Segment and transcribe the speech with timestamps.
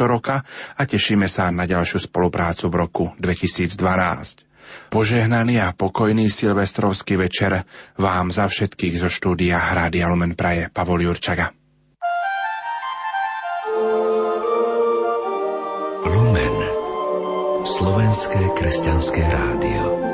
[0.00, 0.40] tohto roka
[0.80, 4.48] a tešíme sa na ďalšiu spoluprácu v roku 2012.
[4.88, 7.68] Požehnaný a pokojný silvestrovský večer
[8.00, 11.52] vám za všetkých zo štúdia Rádia Lumen Praje Pavol Jurčaga.
[16.08, 16.56] Lumen
[17.68, 20.09] Slovenské kresťanské rádio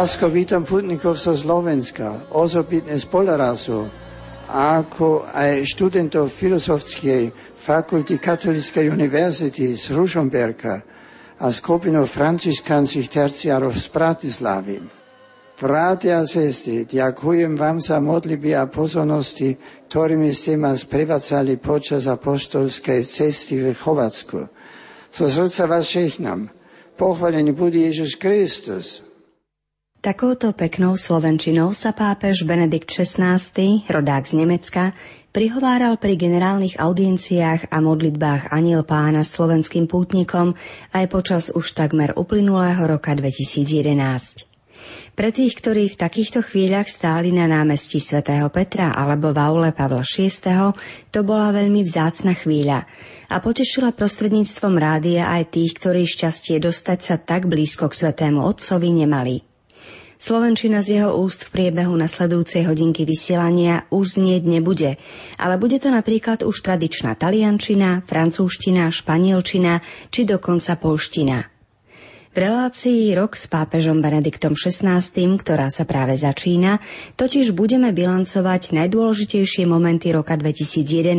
[0.00, 3.84] láskou vítam putníkov zo Slovenska, osobitne z Polarasu,
[4.48, 10.80] ako aj študentov Filozofskej fakulty Katolíckej univerzity z Ružomberka
[11.36, 14.76] a skupinou franciskanských terciárov z Bratislavy.
[15.60, 19.52] Bráti a sestry, ďakujem vám za modlitby a pozornosti,
[19.92, 24.48] ktorými ste ma sprevádzali počas apostolskej cesty v Chovacku.
[25.12, 26.48] Zo srdca vás všetkým.
[26.96, 29.09] Pochválený bude Ježiš Kristus.
[30.00, 33.36] Takouto peknou slovenčinou sa pápež Benedikt XVI,
[33.84, 34.96] rodák z Nemecka,
[35.28, 40.56] prihováral pri generálnych audienciách a modlitbách Aniel pána slovenským pútnikom
[40.96, 44.48] aj počas už takmer uplynulého roka 2011.
[45.12, 50.00] Pre tých, ktorí v takýchto chvíľach stáli na námestí svätého Petra alebo v aule Pavla
[50.00, 50.32] VI,
[51.12, 52.88] to bola veľmi vzácna chvíľa
[53.28, 58.96] a potešila prostredníctvom rádia aj tých, ktorí šťastie dostať sa tak blízko k svätému Otcovi
[58.96, 59.49] nemali.
[60.20, 65.00] Slovenčina z jeho úst v priebehu nasledujúcej hodinky vysielania už znieť nebude,
[65.40, 69.80] ale bude to napríklad už tradičná taliančina, francúzština, španielčina
[70.12, 71.59] či dokonca polština.
[72.30, 75.02] V relácii Rok s pápežom Benediktom XVI,
[75.34, 76.78] ktorá sa práve začína,
[77.18, 81.18] totiž budeme bilancovať najdôležitejšie momenty roka 2011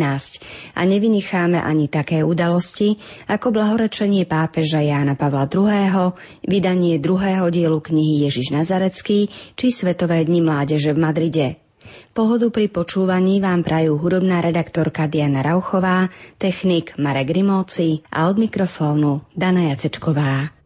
[0.71, 2.95] a nevynicháme ani také udalosti,
[3.27, 6.15] ako blahorečenie pápeža Jána Pavla II.,
[6.47, 9.27] vydanie druhého dielu knihy Ježiš Nazarecký
[9.59, 11.47] či Svetové dni mládeže v Madride.
[12.15, 16.07] Pohodu pri počúvaní vám prajú hudobná redaktorka Diana Rauchová,
[16.39, 20.60] technik Marek Rimóci a od mikrofónu Dana Jacečková.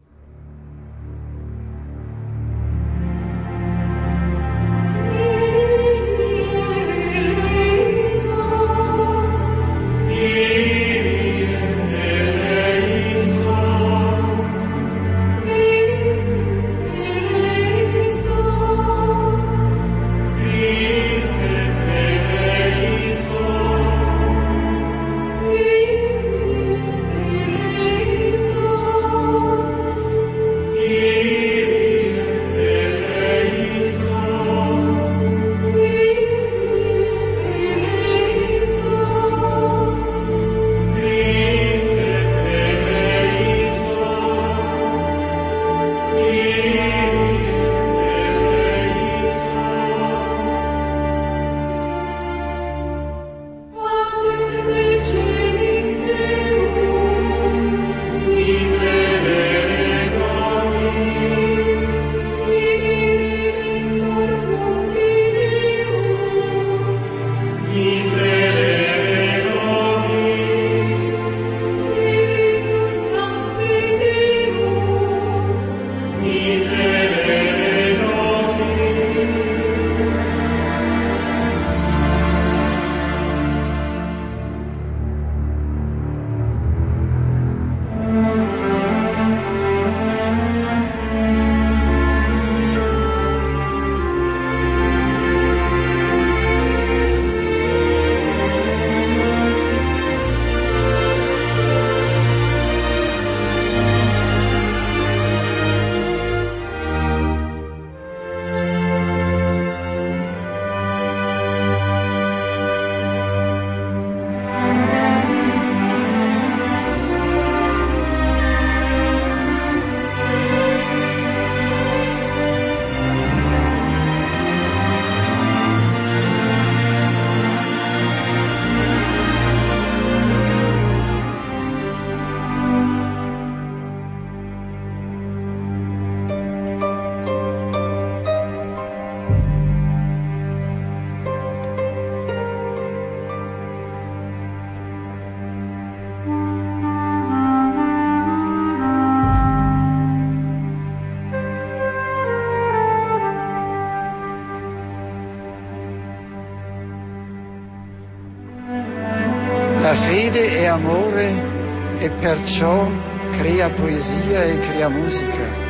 [160.76, 162.88] Fede è amore e perciò
[163.30, 165.64] crea poesia e crea musica.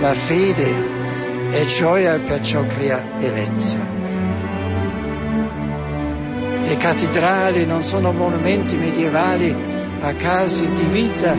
[0.00, 0.90] La fede
[1.50, 3.76] è gioia e perciò crea bellezza.
[6.64, 9.54] Le cattedrali non sono monumenti medievali,
[10.00, 11.36] ma case di vita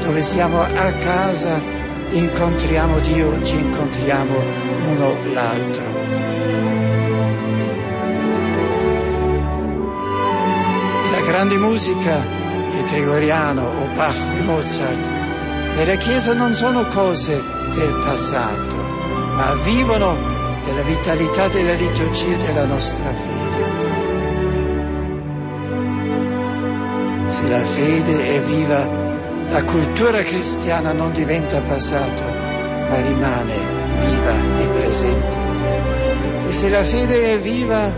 [0.00, 1.60] dove siamo a casa,
[2.10, 4.34] incontriamo Dio, ci incontriamo
[4.88, 6.59] uno l'altro.
[11.40, 15.08] Grande musica, il gregoriano o Bach o Mozart,
[15.74, 17.42] nella Chiesa non sono cose
[17.72, 18.76] del passato,
[19.36, 20.18] ma vivono
[20.66, 23.68] della vitalità della liturgia della nostra fede.
[27.30, 28.86] Se la fede è viva,
[29.48, 32.22] la cultura cristiana non diventa passato,
[32.90, 33.54] ma rimane
[33.98, 35.36] viva e presente.
[36.44, 37.90] E se la fede è viva,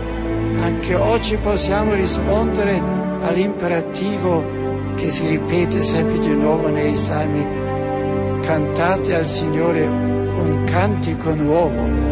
[0.61, 8.41] anche oggi possiamo rispondere all'imperativo che si ripete sempre di nuovo nei salmi.
[8.41, 12.02] Cantate al Signore un cantico nuovo.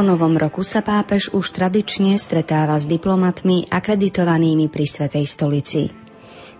[0.00, 5.92] Po novom roku sa pápež už tradične stretáva s diplomatmi akreditovanými pri Svetej stolici.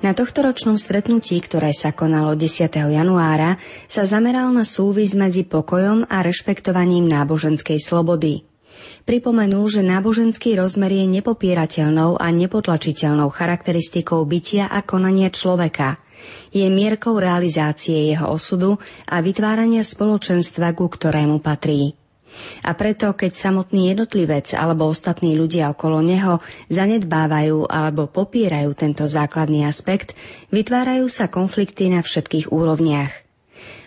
[0.05, 2.69] Na tohtoročnom stretnutí, ktoré sa konalo 10.
[2.69, 3.57] januára,
[3.89, 8.45] sa zameral na súvis medzi pokojom a rešpektovaním náboženskej slobody.
[9.09, 15.97] Pripomenul, že náboženský rozmer je nepopierateľnou a nepotlačiteľnou charakteristikou bytia a konania človeka.
[16.53, 18.76] Je mierkou realizácie jeho osudu
[19.09, 21.97] a vytvárania spoločenstva, ku ktorému patrí.
[22.67, 29.65] A preto, keď samotný jednotlivec alebo ostatní ľudia okolo neho zanedbávajú alebo popierajú tento základný
[29.65, 30.19] aspekt,
[30.51, 33.30] vytvárajú sa konflikty na všetkých úrovniach.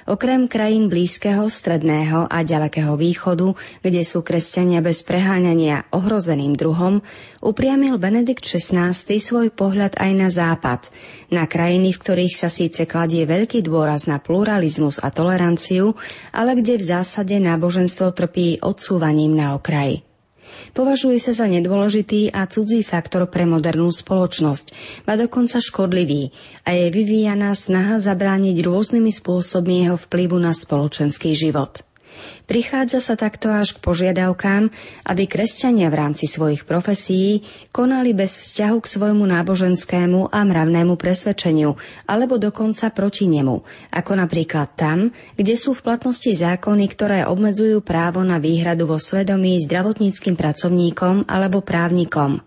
[0.03, 6.99] Okrem krajín Blízkeho, Stredného a Ďalekého východu, kde sú kresťania bez preháňania ohrozeným druhom,
[7.39, 10.91] upriamil Benedikt XVI svoj pohľad aj na západ,
[11.31, 15.95] na krajiny, v ktorých sa síce kladie veľký dôraz na pluralizmus a toleranciu,
[16.35, 20.12] ale kde v zásade náboženstvo trpí odsúvaním na okraj.
[20.73, 24.73] Považuje sa za nedôležitý a cudzí faktor pre modernú spoločnosť,
[25.05, 26.33] a dokonca škodlivý
[26.65, 31.85] a je vyvíjaná snaha zabrániť rôznymi spôsobmi jeho vplyvu na spoločenský život.
[32.43, 34.67] Prichádza sa takto až k požiadavkám,
[35.07, 41.73] aby kresťania v rámci svojich profesí konali bez vzťahu k svojmu náboženskému a mravnému presvedčeniu,
[42.05, 43.63] alebo dokonca proti nemu,
[43.95, 45.07] ako napríklad tam,
[45.39, 51.63] kde sú v platnosti zákony, ktoré obmedzujú právo na výhradu vo svedomí zdravotníckým pracovníkom alebo
[51.63, 52.43] právnikom.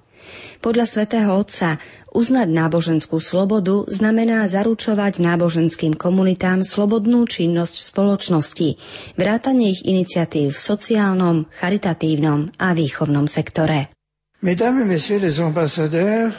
[0.59, 1.79] Podľa svätého Otca
[2.17, 8.69] uznať náboženskú slobodu znamená zaručovať náboženským komunitám slobodnú činnosť v spoločnosti,
[9.21, 13.93] vrátanie ich iniciatív v sociálnom, charitatívnom a výchovnom sektore.
[14.41, 16.33] Mesdames messieurs les ambassadeurs,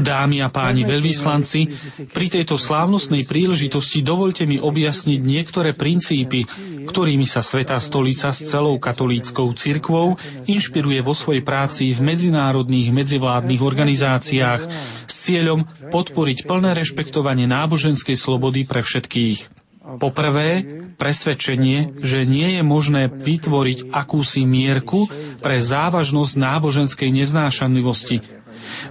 [0.00, 1.60] Dámy a páni veľvyslanci,
[2.08, 6.48] pri tejto slávnostnej príležitosti dovolte mi objasniť niektoré princípy,
[6.88, 10.16] ktorými sa Svetá stolica s celou katolíckou cirkvou
[10.48, 14.62] inšpiruje vo svojej práci v medzinárodných medzivládnych organizáciách
[15.04, 19.61] s cieľom podporiť plné rešpektovanie náboženskej slobody pre všetkých.
[19.82, 20.62] Poprvé,
[20.94, 25.10] presvedčenie, že nie je možné vytvoriť akúsi mierku
[25.42, 28.22] pre závažnosť náboženskej neznášanlivosti.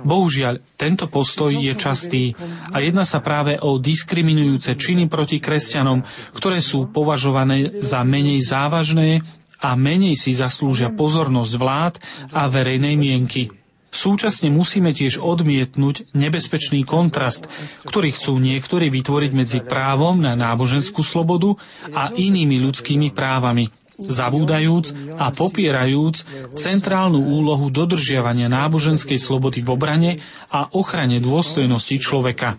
[0.04, 2.36] Bohužiaľ, tento postoj je častý
[2.76, 6.04] a jedná sa práve o diskriminujúce činy proti kresťanom,
[6.36, 9.24] ktoré sú považované za menej závažné
[9.64, 11.94] a menej si zaslúžia pozornosť vlád
[12.36, 13.61] a verejnej mienky.
[13.92, 17.52] Súčasne musíme tiež odmietnúť nebezpečný kontrast,
[17.84, 21.60] ktorý chcú niektorí vytvoriť medzi právom na náboženskú slobodu
[21.92, 23.68] a inými ľudskými právami,
[24.02, 26.26] zabúdajúc a popierajúc
[26.58, 30.12] centrálnu úlohu dodržiavania náboženskej slobody v obrane
[30.50, 32.58] a ochrane dôstojnosti človeka.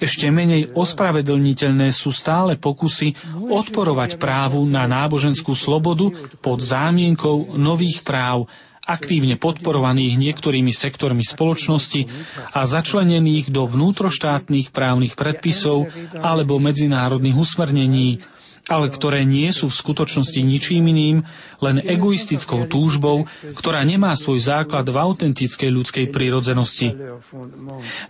[0.00, 3.12] Ešte menej ospravedlniteľné sú stále pokusy
[3.50, 6.08] odporovať právu na náboženskú slobodu
[6.40, 8.48] pod zámienkou nových práv,
[8.88, 12.08] aktívne podporovaných niektorými sektormi spoločnosti
[12.56, 18.24] a začlenených do vnútroštátnych právnych predpisov alebo medzinárodných usmernení,
[18.68, 21.24] ale ktoré nie sú v skutočnosti ničím iným,
[21.64, 23.24] len egoistickou túžbou,
[23.56, 26.92] ktorá nemá svoj základ v autentickej ľudskej prírodzenosti.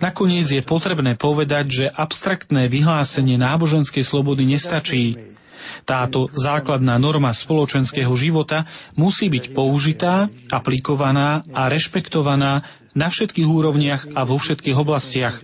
[0.02, 5.37] Nakoniec je potrebné povedať, že abstraktné vyhlásenie náboženskej slobody nestačí.
[5.84, 12.64] Táto základná norma spoločenského života musí byť použitá, aplikovaná a rešpektovaná
[12.98, 15.38] na všetkých úrovniach a vo všetkých oblastiach.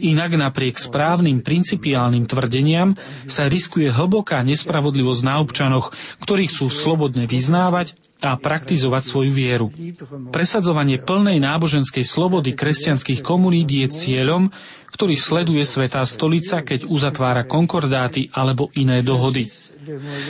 [0.00, 2.96] Inak napriek správnym principiálnym tvrdeniam
[3.28, 5.92] sa riskuje hlboká nespravodlivosť na občanoch,
[6.24, 9.68] ktorí chcú slobodne vyznávať a praktizovať svoju vieru.
[10.32, 14.48] Presadzovanie plnej náboženskej slobody kresťanských komunít je cieľom,
[14.96, 19.44] ktorý sleduje Svetá stolica, keď uzatvára konkordáty alebo iné dohody.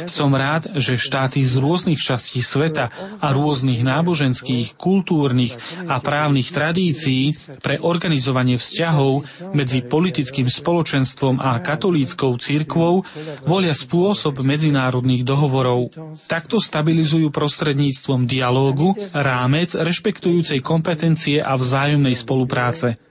[0.04, 2.92] Som rád, že štáty z rôznych častí sveta
[3.22, 5.56] a rôznych náboženských, kultúrnych
[5.88, 7.32] a právnych tradícií
[7.64, 9.24] pre organizovanie vzťahov
[9.56, 13.08] medzi politickým spoločenstvom a katolíckou cirkvou
[13.48, 15.88] volia spôsob medzinárodných dohovorov.
[16.28, 23.05] Takto stabilizujú prostredníctvom dialógu rámec rešpektujúcej kompetencie a vzájomnej spolupráce.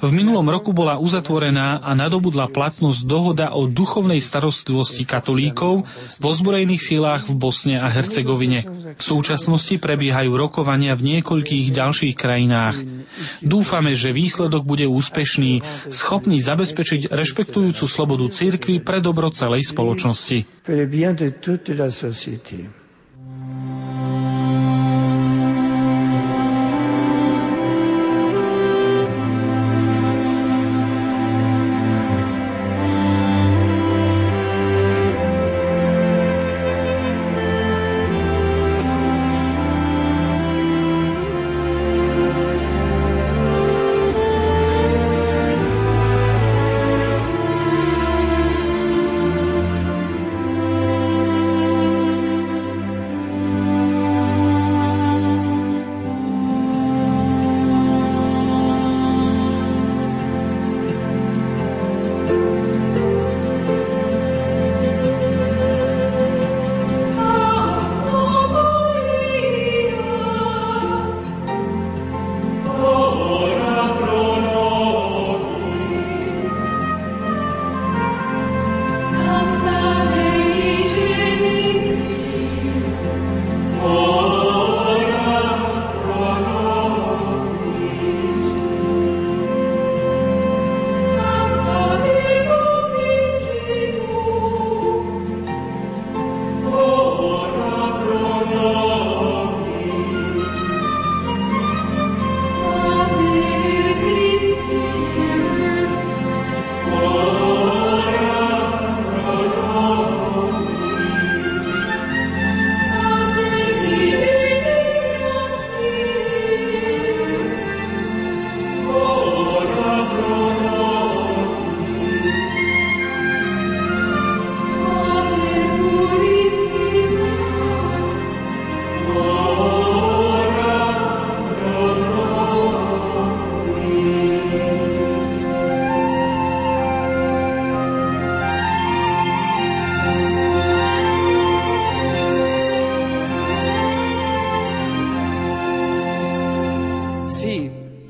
[0.00, 5.86] V minulom roku bola uzatvorená a nadobudla platnosť dohoda o duchovnej starostlivosti katolíkov
[6.18, 8.64] v ozbrojených silách v Bosne a Hercegovine.
[8.96, 12.82] V súčasnosti prebiehajú rokovania v niekoľkých ďalších krajinách.
[13.44, 15.62] Dúfame, že výsledok bude úspešný,
[15.92, 20.46] schopný zabezpečiť rešpektujúcu slobodu cirkvy pre dobro celej spoločnosti.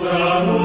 [0.00, 0.59] nostra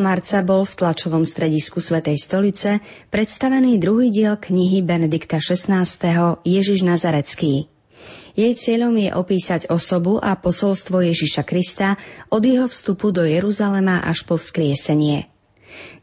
[0.00, 2.80] marca bol v tlačovom stredisku Svetej stolice
[3.12, 5.84] predstavený druhý diel knihy Benedikta XVI.
[6.40, 7.68] Ježiš Nazarecký.
[8.32, 12.00] Jej cieľom je opísať osobu a posolstvo Ježiša Krista
[12.32, 15.28] od jeho vstupu do Jeruzalema až po vzkriesenie.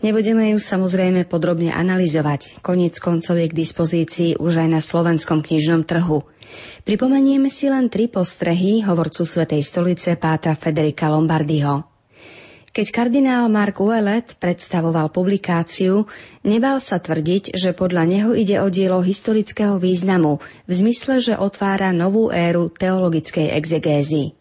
[0.06, 5.90] Nebudeme ju samozrejme podrobne analyzovať, koniec koncov je k dispozícii už aj na slovenskom knižnom
[5.90, 6.22] trhu.
[6.86, 11.95] Pripomenieme si len tri postrehy hovorcu Svetej stolice páta Federika Lombardiho.
[12.76, 16.12] Keď kardinál Mark Ouellet predstavoval publikáciu,
[16.44, 21.96] nebal sa tvrdiť, že podľa neho ide o dielo historického významu, v zmysle, že otvára
[21.96, 24.36] novú éru teologickej exegézy.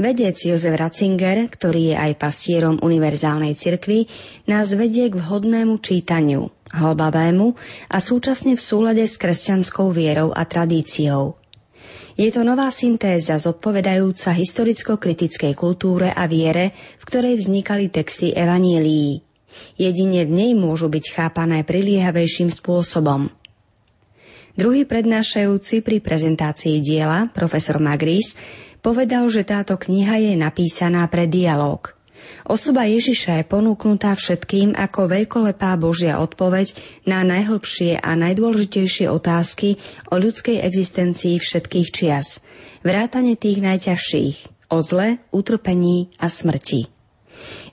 [0.00, 4.08] Vedec Jozef Ratzinger, ktorý je aj pastierom univerzálnej cirkvi,
[4.48, 7.52] nás vedie k vhodnému čítaniu, hlbavému
[7.92, 11.36] a súčasne v súlade s kresťanskou vierou a tradíciou.
[12.18, 19.22] Je to nová syntéza zodpovedajúca historicko-kritickej kultúre a viere, v ktorej vznikali texty evanílií.
[19.78, 23.30] Jedine v nej môžu byť chápané priliehavejším spôsobom.
[24.58, 28.34] Druhý prednášajúci pri prezentácii diela, profesor Magris,
[28.82, 31.94] povedal, že táto kniha je napísaná pre dialog–
[32.48, 36.72] Osoba Ježiša je ponúknutá všetkým ako veľkolepá Božia odpoveď
[37.04, 39.76] na najhlbšie a najdôležitejšie otázky
[40.08, 42.40] o ľudskej existencii všetkých čias,
[42.86, 46.88] vrátane tých najťažších, o zle, utrpení a smrti.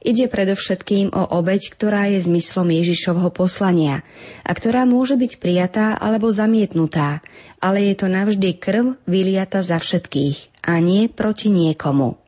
[0.06, 4.06] Ide predovšetkým o obeď, ktorá je zmyslom Ježišovho poslania
[4.46, 7.26] a ktorá môže byť prijatá alebo zamietnutá,
[7.58, 12.22] ale je to navždy krv vyliata za všetkých a nie proti niekomu.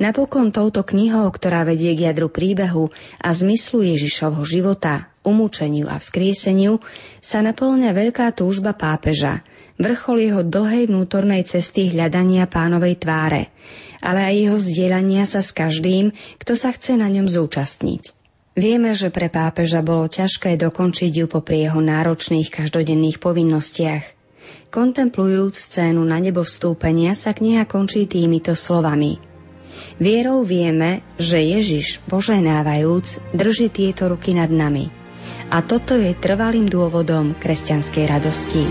[0.00, 2.88] Napokon touto knihou, ktorá vedie k jadru príbehu
[3.20, 6.80] a zmyslu Ježišovho života, umúčeniu a vzkrieseniu,
[7.20, 9.44] sa naplňa veľká túžba pápeža,
[9.76, 13.52] vrchol jeho dlhej vnútornej cesty hľadania pánovej tváre,
[14.00, 18.16] ale aj jeho zdieľania sa s každým, kto sa chce na ňom zúčastniť.
[18.56, 24.04] Vieme, že pre pápeža bolo ťažké dokončiť ju popri jeho náročných každodenných povinnostiach.
[24.72, 29.29] Kontemplujúc scénu na nebo vstúpenia sa kniha končí týmito slovami.
[30.00, 34.88] Vierou vieme, že Ježiš, poženávajúc, drží tieto ruky nad nami.
[35.52, 38.64] A toto je trvalým dôvodom kresťanskej radosti.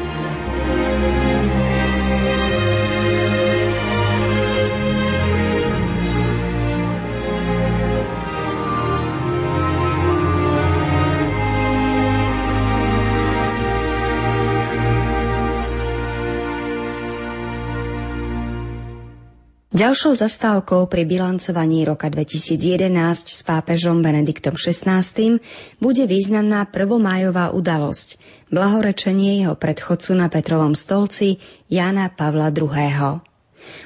[19.80, 22.92] Ďalšou zastávkou pri bilancovaní roka 2011
[23.32, 25.40] s pápežom Benediktom XVI
[25.80, 28.20] bude významná prvomájová udalosť,
[28.52, 31.40] blahorečenie jeho predchodcu na Petrovom stolci
[31.72, 33.24] Jana Pavla II.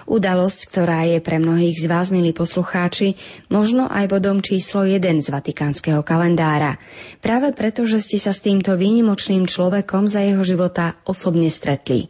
[0.10, 3.14] Udalosť, ktorá je pre mnohých z vás, milí poslucháči,
[3.54, 6.82] možno aj bodom číslo 1 z vatikánskeho kalendára.
[7.22, 12.10] Práve preto, že ste sa s týmto výnimočným človekom za jeho života osobne stretli.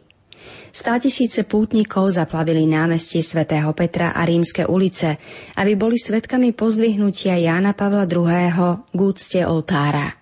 [0.74, 5.22] Státisíce pútnikov zaplavili námestie svätého Petra a rímske ulice,
[5.54, 8.82] aby boli svetkami pozdvihnutia Jána Pavla II.
[8.90, 9.00] k
[9.46, 10.18] oltára.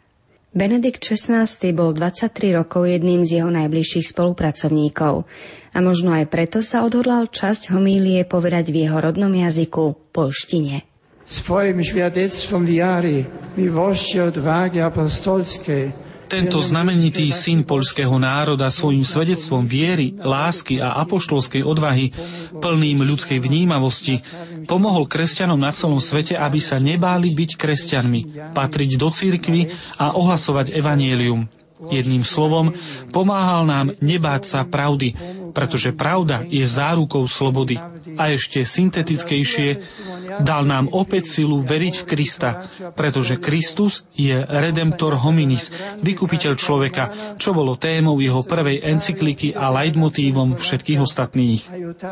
[0.52, 5.24] Benedikt XVI bol 23 rokov jedným z jeho najbližších spolupracovníkov
[5.72, 10.84] a možno aj preto sa odhodlal časť homílie povedať v jeho rodnom jazyku polštine.
[11.24, 13.24] Swoim świadectwem wiary,
[13.56, 22.08] miłości, odwagi apostolskiej tento znamenitý syn poľského národa svojim svedectvom viery, lásky a apoštolskej odvahy,
[22.56, 24.24] plným ľudskej vnímavosti,
[24.64, 28.20] pomohol kresťanom na celom svete, aby sa nebáli byť kresťanmi,
[28.56, 29.68] patriť do cirkvy
[30.00, 31.61] a ohlasovať evanielium.
[31.90, 32.76] Jedným slovom,
[33.10, 35.14] pomáhal nám nebáť sa pravdy,
[35.52, 37.76] pretože pravda je zárukou slobody.
[38.18, 39.78] A ešte syntetickejšie,
[40.40, 42.50] dal nám opäť silu veriť v Krista,
[42.96, 45.68] pretože Kristus je redemptor hominis,
[46.00, 47.04] vykupiteľ človeka,
[47.36, 51.60] čo bolo témou jeho prvej encykliky a leitmotívom všetkých ostatných.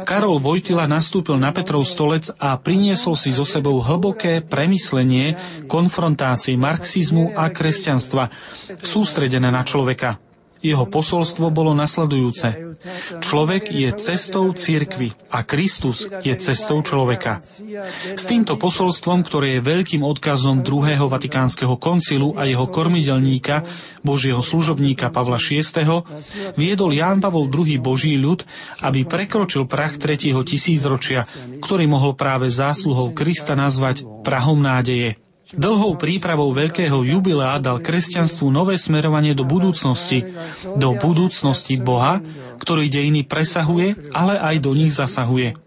[0.04, 7.32] Karol Vojtila nastúpil na Petrov stolec a priniesol si so sebou hlboké premyslenie konfrontácie marxizmu
[7.32, 8.28] a kresťanstva,
[8.84, 10.18] sústredené na človeka.
[10.60, 12.76] Jeho posolstvo bolo nasledujúce.
[13.24, 17.40] Človek je cestou cirkvy a Kristus je cestou človeka.
[18.12, 23.64] S týmto posolstvom, ktoré je veľkým odkazom druhého Vatikánskeho koncilu a jeho kormidelníka,
[24.04, 25.64] Božieho služobníka Pavla VI,
[26.60, 28.44] viedol Ján Pavol II Boží ľud,
[28.84, 31.24] aby prekročil prach tretieho tisícročia,
[31.64, 35.16] ktorý mohol práve zásluhou Krista nazvať prahom nádeje.
[35.50, 40.22] Dlhou prípravou veľkého jubilea dal kresťanstvu nové smerovanie do budúcnosti,
[40.78, 42.22] do budúcnosti Boha,
[42.62, 45.58] ktorý dejiny presahuje, ale aj do nich zasahuje.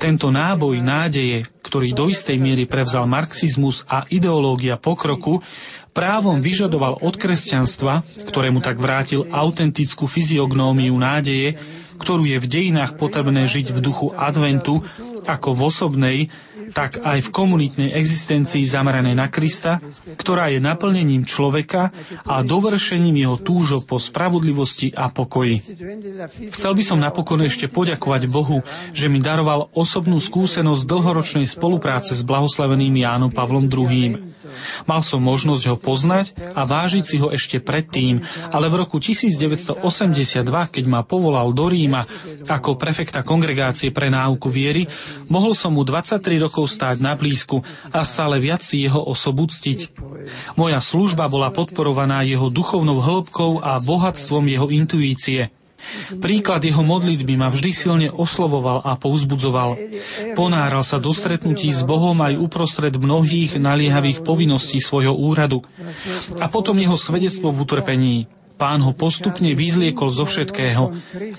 [0.00, 5.44] Tento náboj nádeje, ktorý do istej miery prevzal marxizmus a ideológia pokroku,
[5.92, 11.58] právom vyžadoval od kresťanstva, ktorému tak vrátil autentickú fyziognómiu nádeje,
[11.98, 14.80] ktorú je v dejinách potrebné žiť v duchu adventu,
[15.26, 16.18] ako v osobnej,
[16.72, 19.80] tak aj v komunitnej existencii zameranej na Krista,
[20.16, 21.92] ktorá je naplnením človeka
[22.24, 25.62] a dovršením jeho túžo po spravodlivosti a pokoji.
[26.52, 32.22] Chcel by som napokon ešte poďakovať Bohu, že mi daroval osobnú skúsenosť dlhoročnej spolupráce s
[32.26, 34.28] blahoslaveným Jánom Pavlom II.
[34.86, 39.84] Mal som možnosť ho poznať a vážiť si ho ešte predtým, ale v roku 1982,
[40.46, 42.02] keď ma povolal do Ríma
[42.48, 44.88] ako prefekta kongregácie pre náuku viery,
[45.28, 47.60] mohol som mu 23 rokov stáť na blízku
[47.92, 49.92] a stále viac si jeho osobu ctiť.
[50.56, 55.52] Moja služba bola podporovaná jeho duchovnou hĺbkou a bohatstvom jeho intuície–
[56.18, 59.78] Príklad jeho modlitby ma vždy silne oslovoval a pouzbudzoval.
[60.34, 65.62] Ponáral sa do stretnutí s Bohom aj uprostred mnohých naliehavých povinností svojho úradu.
[66.42, 68.16] A potom jeho svedectvo v utrpení.
[68.58, 70.90] Pán ho postupne vyzliekol zo všetkého,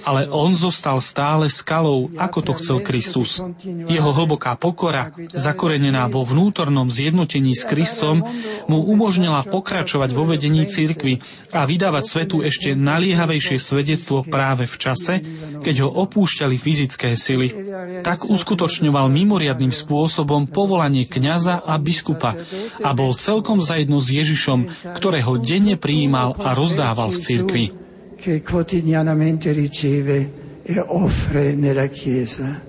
[0.08, 3.44] ale on zostal stále skalou, ako to chcel Kristus.
[3.68, 8.24] Jeho hlboká pokora, zakorenená vo vnútornom zjednotení s Kristom,
[8.72, 11.20] mu umožnila pokračovať vo vedení cirkvy
[11.52, 15.20] a vydávať svetu ešte naliehavejšie svedectvo práve v čase,
[15.60, 17.52] keď ho opúšťali fyzické sily.
[18.00, 22.40] Tak uskutočňoval mimoriadným spôsobom povolanie kňaza a biskupa
[22.80, 27.72] a bol celkom zajedno s Ježišom, ktorého denne prijímal a rozdával v cirkvi.
[28.16, 32.69] Che quotidianamente riceve e offre nella Chiesa.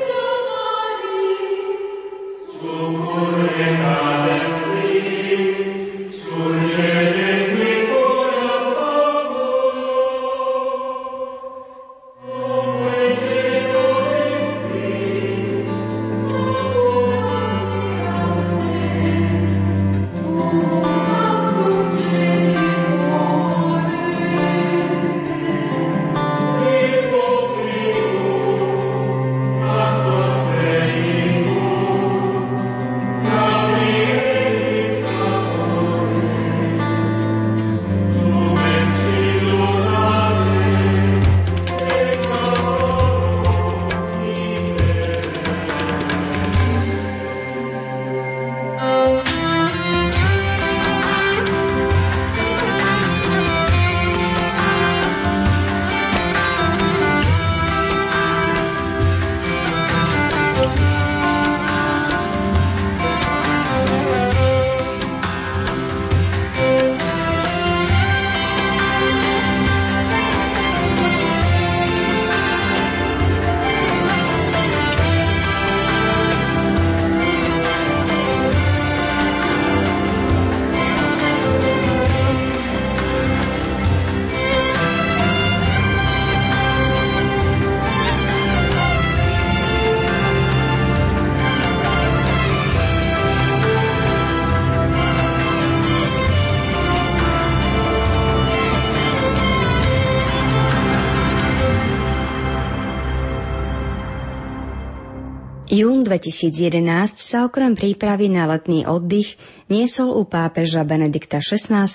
[106.11, 109.39] 2011 sa okrem prípravy na letný oddych
[109.71, 111.87] niesol u pápeža Benedikta XVI.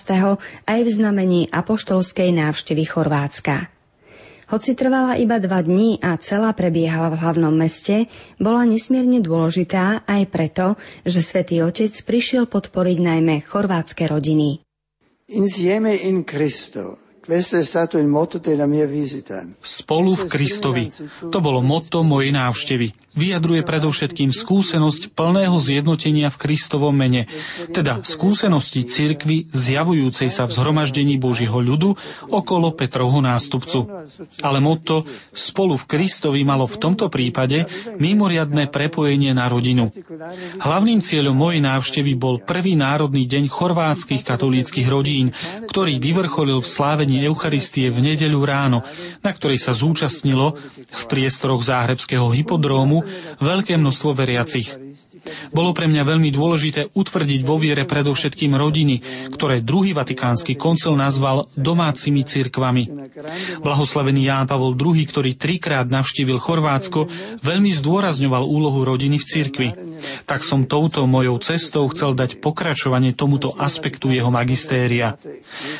[0.64, 3.68] aj v znamení apoštolskej návštevy Chorvátska.
[4.48, 8.08] Hoci trvala iba dva dní a celá prebiehala v hlavnom meste,
[8.40, 14.64] bola nesmierne dôležitá aj preto, že svätý Otec prišiel podporiť najmä chorvátske rodiny.
[15.28, 17.04] Insieme in Cristo
[19.58, 20.84] Spolu v Kristovi.
[21.26, 23.05] To bolo motto mojej návštevy.
[23.16, 27.24] Vyjadruje predovšetkým skúsenosť plného zjednotenia v Kristovom mene,
[27.72, 31.96] teda skúsenosti cirkvy zjavujúcej sa v zhromaždení Božieho ľudu
[32.28, 33.88] okolo Petrovho nástupcu.
[34.44, 37.64] Ale motto spolu v Kristovi malo v tomto prípade
[37.96, 39.88] mimoriadné prepojenie na rodinu.
[40.60, 45.32] Hlavným cieľom mojej návštevy bol prvý národný deň chorvátskych katolíckých rodín,
[45.72, 48.84] ktorý vyvrcholil v slávení Eucharistie v nedeľu ráno,
[49.24, 53.05] na ktorej sa zúčastnilo v priestoroch záhrebského hypodrómu
[53.40, 54.68] veľké množstvo veriacich.
[55.50, 61.48] Bolo pre mňa veľmi dôležité utvrdiť vo viere predovšetkým rodiny, ktoré druhý vatikánsky koncil nazval
[61.56, 63.12] domácimi cirkvami.
[63.62, 67.08] Blahoslavený Ján Pavol II, ktorý trikrát navštívil Chorvátsko,
[67.40, 69.68] veľmi zdôrazňoval úlohu rodiny v cirkvi.
[70.28, 75.16] Tak som touto mojou cestou chcel dať pokračovanie tomuto aspektu jeho magistéria.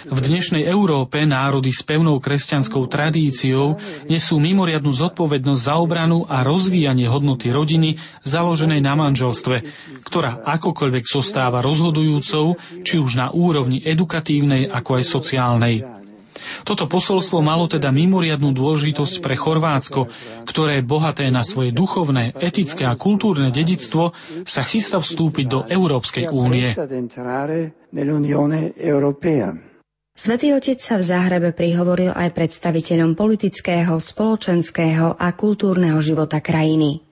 [0.09, 3.77] V dnešnej Európe národy s pevnou kresťanskou tradíciou
[4.09, 9.36] nesú mimoriadnu zodpovednosť za obranu a rozvíjanie hodnoty rodiny založenej na manželstve,
[10.07, 15.77] ktorá akokoľvek zostáva rozhodujúcou, či už na úrovni edukatívnej ako aj sociálnej.
[16.63, 20.09] Toto posolstvo malo teda mimoriadnú dôležitosť pre Chorvátsko,
[20.45, 24.13] ktoré bohaté na svoje duchovné, etické a kultúrne dedictvo
[24.45, 26.77] sa chystá vstúpiť do Európskej únie.
[30.17, 37.06] Svetý Otec sa v Záhrebe prihovoril aj predstaviteľom politického, spoločenského a kultúrneho života krajiny.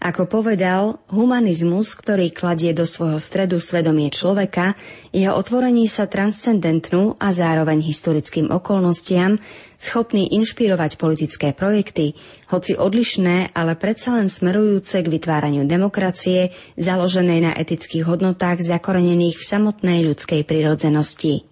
[0.00, 4.78] Ako povedal, humanizmus, ktorý kladie do svojho stredu svedomie človeka,
[5.10, 9.42] jeho otvorení sa transcendentnú a zároveň historickým okolnostiam,
[9.80, 12.14] schopný inšpirovať politické projekty,
[12.52, 19.44] hoci odlišné, ale predsa len smerujúce k vytváraniu demokracie, založenej na etických hodnotách zakorenených v
[19.44, 21.49] samotnej ľudskej prirodzenosti.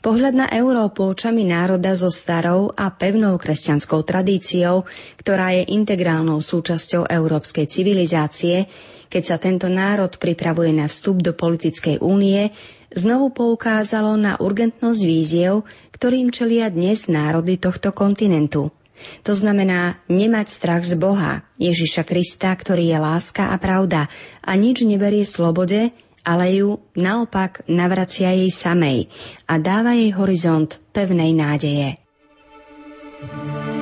[0.00, 4.88] Pohľad na Európu očami národa so starou a pevnou kresťanskou tradíciou,
[5.20, 8.64] ktorá je integrálnou súčasťou európskej civilizácie,
[9.12, 12.48] keď sa tento národ pripravuje na vstup do politickej únie,
[12.88, 18.72] znovu poukázalo na urgentnosť víziev, ktorým čelia dnes národy tohto kontinentu.
[19.24, 24.08] To znamená nemať strach z Boha, Ježiša Krista, ktorý je láska a pravda
[24.40, 25.92] a nič neberie slobode,
[26.30, 29.10] ale ju naopak navracia jej samej
[29.50, 31.98] a dáva jej horizont pevnej nádeje.
[33.20, 33.79] thank you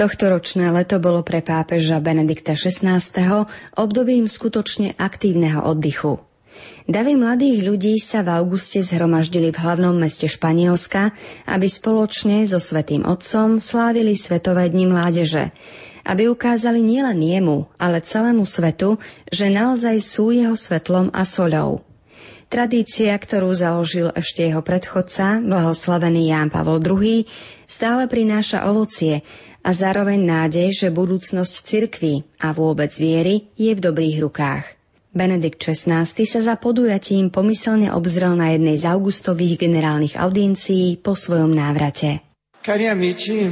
[0.00, 3.04] Tohtoročné leto bolo pre pápeža Benedikta XVI.
[3.76, 6.24] obdobím skutočne aktívneho oddychu.
[6.88, 11.12] Davy mladých ľudí sa v auguste zhromaždili v hlavnom meste Španielska,
[11.44, 15.52] aby spoločne so Svetým Otcom slávili Svetové dni mládeže,
[16.08, 18.96] aby ukázali nielen jemu, ale celému svetu,
[19.28, 21.84] že naozaj sú jeho svetlom a soľou.
[22.50, 27.22] Tradícia, ktorú založil ešte jeho predchodca, blahoslavený Ján Pavol II,
[27.62, 29.22] stále prináša ovocie
[29.60, 34.64] a zároveň nádej, že budúcnosť cirkvy a vôbec viery je v dobrých rukách.
[35.10, 41.50] Benedikt XVI sa za podujatím pomyselne obzrel na jednej z augustových generálnych audiencií po svojom
[41.50, 42.22] návrate.
[42.62, 43.50] Cari amici,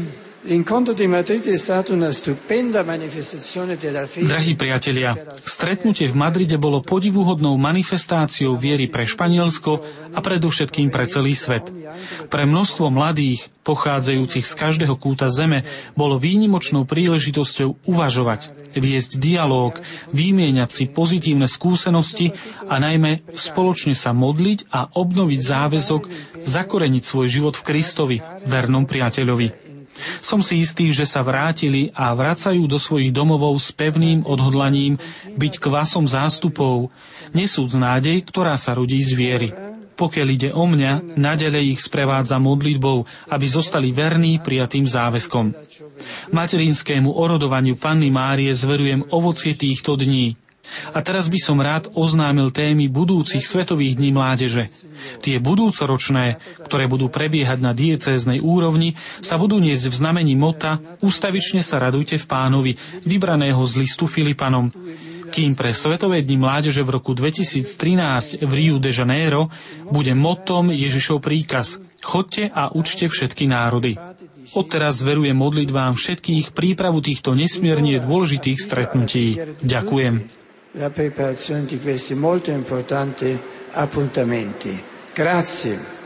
[4.23, 9.83] Drahí priatelia, stretnutie v Madride bolo podivuhodnou manifestáciou viery pre Španielsko
[10.15, 11.67] a predovšetkým pre celý svet.
[12.31, 15.67] Pre množstvo mladých, pochádzajúcich z každého kúta zeme,
[15.99, 19.83] bolo výnimočnou príležitosťou uvažovať, viesť dialóg,
[20.15, 22.31] vymieňať si pozitívne skúsenosti
[22.71, 26.03] a najmä spoločne sa modliť a obnoviť záväzok
[26.47, 28.17] zakoreniť svoj život v Kristovi,
[28.47, 29.68] vernom priateľovi.
[30.19, 34.97] Som si istý, že sa vrátili a vracajú do svojich domovov s pevným odhodlaním
[35.35, 36.91] byť kvasom zástupov,
[37.35, 39.51] nesúc nádej, ktorá sa rodí z viery.
[39.99, 43.03] Pokiaľ ide o mňa, nadalej ich sprevádza modlitbou,
[43.35, 45.51] aby zostali verní prijatým záväzkom.
[46.31, 50.35] Materinskému orodovaniu Panny Márie zverujem ovocie týchto dní–
[50.93, 54.71] a teraz by som rád oznámil témy budúcich Svetových dní mládeže.
[55.23, 61.63] Tie budúcoročné, ktoré budú prebiehať na diecéznej úrovni, sa budú niesť v znamení mota Ustavične
[61.63, 62.73] sa radujte v pánovi,
[63.07, 64.71] vybraného z listu Filipanom.
[65.29, 69.53] Kým pre Svetové dni mládeže v roku 2013 v Rio de Janeiro
[69.93, 73.99] bude motom Ježišov príkaz Chodte a učte všetky národy.
[74.57, 79.37] Odteraz zverujem modlitbám všetkých prípravu týchto nesmierne dôležitých stretnutí.
[79.61, 80.38] Ďakujem.
[80.73, 83.39] La preparazione di questi molto importanti
[83.73, 84.83] appuntamenti.
[85.15, 85.98] Grazie.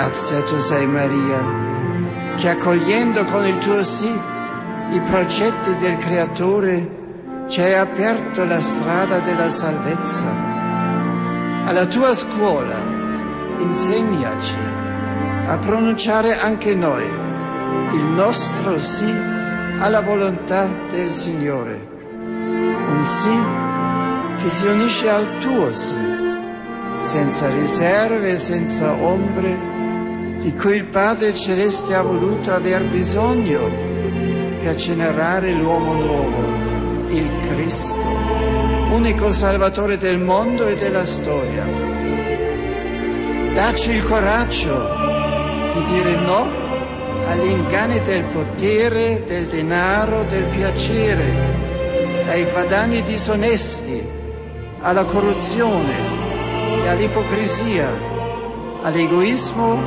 [0.00, 1.44] Grazia tu sei Maria,
[2.38, 4.10] che accogliendo con il tuo sì
[4.92, 10.24] i progetti del Creatore ci hai aperto la strada della salvezza.
[11.66, 12.78] Alla tua scuola
[13.58, 14.56] insegnaci
[15.48, 17.06] a pronunciare anche noi
[17.92, 19.12] il nostro sì
[19.80, 21.78] alla volontà del Signore.
[22.88, 23.38] Un sì
[24.42, 25.94] che si unisce al tuo sì,
[27.00, 29.69] senza riserve senza ombre
[30.40, 33.70] di cui il Padre Celeste ha voluto aver bisogno
[34.62, 38.00] per generare l'uomo nuovo, il Cristo,
[38.90, 41.66] unico Salvatore del mondo e della storia.
[43.52, 44.98] Dacci il coraggio
[45.74, 46.48] di dire no
[47.26, 54.02] agli inganni del potere, del denaro, del piacere, ai guadagni disonesti,
[54.80, 55.94] alla corruzione
[56.82, 58.09] e all'ipocrisia
[58.82, 59.78] all'egoismo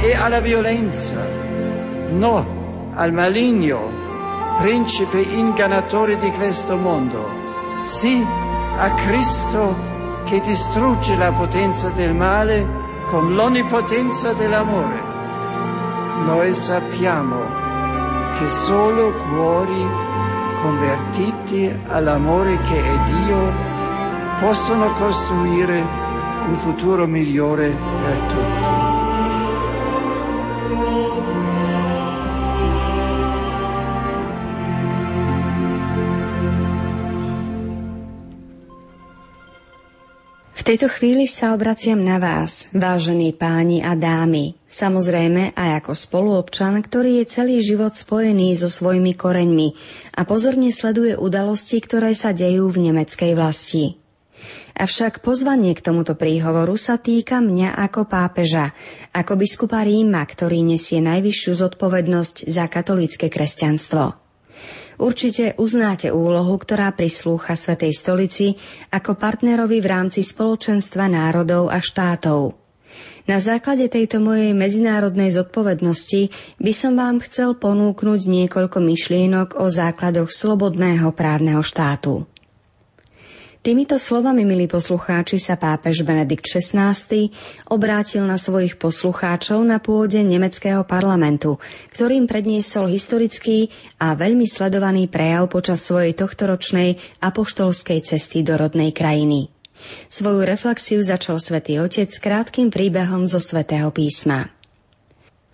[0.00, 1.16] e alla violenza.
[2.10, 2.56] No
[2.94, 3.90] al maligno,
[4.58, 7.28] principe ingannatore di questo mondo.
[7.84, 8.24] Sì
[8.78, 9.74] a Cristo
[10.24, 12.66] che distrugge la potenza del male
[13.06, 15.02] con l'onnipotenza dell'amore.
[16.24, 17.40] Noi sappiamo
[18.38, 19.86] che solo cuori
[20.60, 23.52] convertiti all'amore che è Dio
[24.40, 26.07] possono costruire
[26.48, 28.76] un futuro migliore per tutti.
[40.52, 44.52] V tejto chvíli sa obraciam na vás, vážení páni a dámy.
[44.68, 49.68] Samozrejme aj ako spoluobčan, ktorý je celý život spojený so svojimi koreňmi
[50.12, 53.97] a pozorne sleduje udalosti, ktoré sa dejú v nemeckej vlasti.
[54.78, 58.70] Avšak pozvanie k tomuto príhovoru sa týka mňa ako pápeža,
[59.10, 64.14] ako biskupa Ríma, ktorý nesie najvyššiu zodpovednosť za katolícke kresťanstvo.
[65.02, 68.54] Určite uznáte úlohu, ktorá prislúcha Svetej stolici
[68.94, 72.54] ako partnerovi v rámci spoločenstva národov a štátov.
[73.26, 76.30] Na základe tejto mojej medzinárodnej zodpovednosti
[76.62, 82.30] by som vám chcel ponúknuť niekoľko myšlienok o základoch slobodného právneho štátu.
[83.68, 86.96] Týmito slovami, milí poslucháči, sa pápež Benedikt XVI
[87.68, 91.60] obrátil na svojich poslucháčov na pôde nemeckého parlamentu,
[91.92, 93.68] ktorým predniesol historický
[94.00, 99.52] a veľmi sledovaný prejav počas svojej tohtoročnej apoštolskej cesty do rodnej krajiny.
[100.08, 104.57] Svoju reflexiu začal svätý Otec s krátkým príbehom zo svätého písma.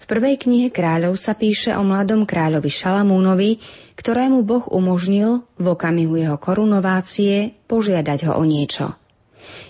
[0.04, 3.56] V prvej knihe kráľov sa píše o mladom kráľovi Šalamúnovi,
[3.96, 9.00] ktorému Boh umožnil v okamihu jeho korunovácie požiadať ho o niečo.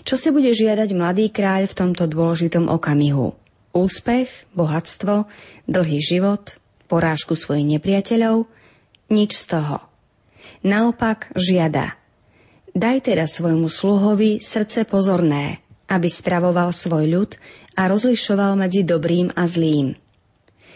[0.03, 3.31] Čo si bude žiadať mladý kráľ v tomto dôležitom okamihu?
[3.71, 5.23] Úspech, bohatstvo,
[5.71, 6.59] dlhý život,
[6.91, 8.43] porážku svojich nepriateľov?
[9.15, 9.87] Nič z toho.
[10.67, 11.95] Naopak žiada.
[12.75, 17.31] Daj teda svojmu sluhovi srdce pozorné, aby spravoval svoj ľud
[17.79, 19.95] a rozlišoval medzi dobrým a zlým–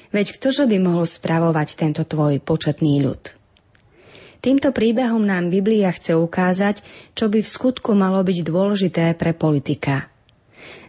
[0.10, 3.38] Veď ktože by mohol spravovať tento tvoj početný ľud?
[4.40, 6.82] Týmto príbehom nám Biblia chce ukázať,
[7.12, 10.08] čo by v skutku malo byť dôležité pre politika.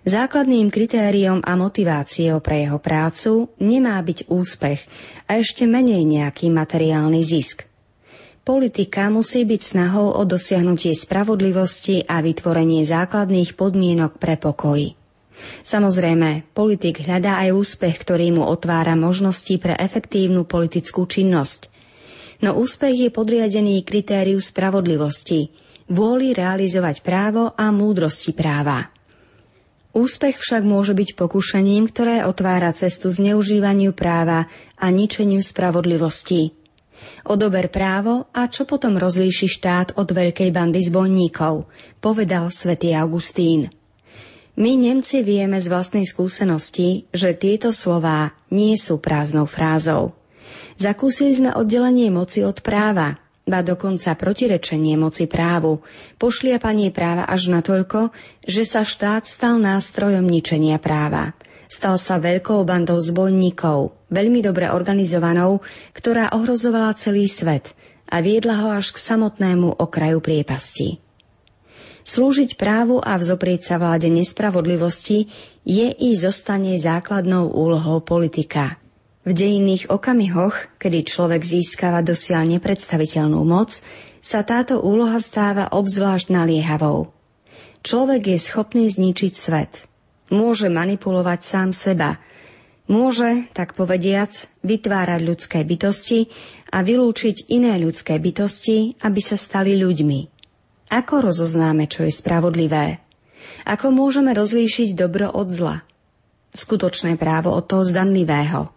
[0.07, 4.81] Základným kritériom a motiváciou pre jeho prácu nemá byť úspech
[5.29, 7.68] a ešte menej nejaký materiálny zisk.
[8.41, 15.00] Politika musí byť snahou o dosiahnutie spravodlivosti a vytvorenie základných podmienok pre pokoj.
[15.61, 21.70] Samozrejme, politik hľadá aj úspech, ktorý mu otvára možnosti pre efektívnu politickú činnosť.
[22.41, 25.53] No úspech je podriadený kritériu spravodlivosti,
[25.93, 28.88] vôli realizovať právo a múdrosti práva.
[29.91, 34.47] Úspech však môže byť pokušením, ktoré otvára cestu zneužívaniu práva
[34.78, 36.55] a ničeniu spravodlivosti.
[37.26, 41.66] Odober právo a čo potom rozlíši štát od veľkej bandy zbojníkov,
[41.99, 43.80] povedal svätý Augustín.
[44.61, 50.13] My Nemci vieme z vlastnej skúsenosti, že tieto slová nie sú prázdnou frázou.
[50.77, 53.17] Zakúsili sme oddelenie moci od práva,
[53.49, 55.81] ba dokonca protirečenie moci právu,
[56.21, 58.13] pošliapanie práva až natoľko,
[58.45, 61.33] že sa štát stal nástrojom ničenia práva.
[61.65, 65.65] Stal sa veľkou bandou zbojníkov, veľmi dobre organizovanou,
[65.97, 67.73] ktorá ohrozovala celý svet
[68.13, 71.10] a viedla ho až k samotnému okraju priepasti.
[72.05, 75.29] Slúžiť právu a vzoprieť sa vláde nespravodlivosti
[75.69, 78.81] je i zostane základnou úlohou politika.
[79.21, 83.85] V dejinných okamihoch, kedy človek získava dosiaľ nepredstaviteľnú moc,
[84.25, 87.13] sa táto úloha stáva obzvlášť naliehavou.
[87.85, 89.85] Človek je schopný zničiť svet.
[90.33, 92.17] Môže manipulovať sám seba.
[92.89, 94.33] Môže, tak povediac,
[94.65, 96.33] vytvárať ľudské bytosti
[96.73, 100.39] a vylúčiť iné ľudské bytosti, aby sa stali ľuďmi.
[100.91, 102.99] Ako rozoznáme, čo je spravodlivé?
[103.62, 105.86] Ako môžeme rozlíšiť dobro od zla?
[106.51, 108.74] Skutočné právo od toho zdanlivého.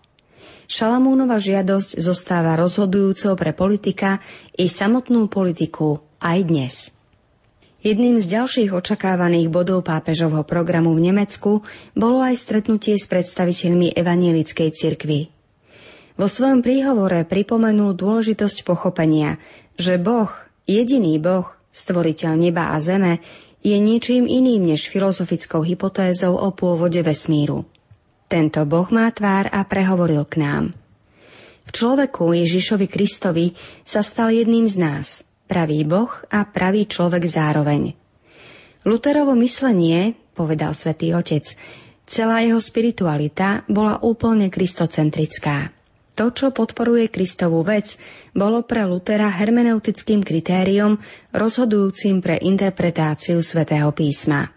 [0.69, 4.21] Šalamúnova žiadosť zostáva rozhodujúcou pre politika
[4.53, 6.75] i samotnú politiku aj dnes.
[7.83, 14.69] Jedným z ďalších očakávaných bodov pápežovho programu v Nemecku bolo aj stretnutie s predstaviteľmi evanielickej
[14.71, 15.33] cirkvy.
[16.15, 19.41] Vo svojom príhovore pripomenul dôležitosť pochopenia,
[19.81, 20.29] že Boh,
[20.69, 23.19] jediný Boh, stvoriteľ neba a zeme,
[23.65, 27.65] je ničím iným než filozofickou hypotézou o pôvode vesmíru.
[28.29, 30.63] Tento Boh má tvár a prehovoril k nám.
[31.63, 35.07] V človeku Ježišovi Kristovi sa stal jedným z nás,
[35.47, 37.95] pravý Boh a pravý človek zároveň.
[38.83, 41.47] Luterovo myslenie, povedal svätý Otec,
[42.03, 45.71] celá jeho spiritualita bola úplne kristocentrická.
[46.13, 47.97] To, čo podporuje Kristovú vec,
[48.37, 51.01] bolo pre Lutera hermeneutickým kritériom
[51.33, 54.53] rozhodujúcim pre interpretáciu svätého písma.